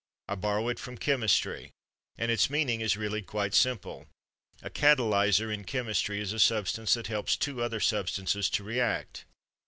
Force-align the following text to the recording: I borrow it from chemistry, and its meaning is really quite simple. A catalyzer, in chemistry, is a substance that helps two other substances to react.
I 0.27 0.33
borrow 0.33 0.67
it 0.69 0.79
from 0.79 0.97
chemistry, 0.97 1.69
and 2.17 2.31
its 2.31 2.49
meaning 2.49 2.81
is 2.81 2.97
really 2.97 3.21
quite 3.21 3.53
simple. 3.53 4.07
A 4.63 4.69
catalyzer, 4.71 5.51
in 5.53 5.63
chemistry, 5.63 6.19
is 6.19 6.33
a 6.33 6.39
substance 6.39 6.95
that 6.95 7.05
helps 7.05 7.37
two 7.37 7.61
other 7.61 7.79
substances 7.79 8.49
to 8.49 8.63
react. 8.63 9.25